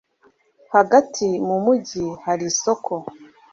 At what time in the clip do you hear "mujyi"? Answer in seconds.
1.65-2.05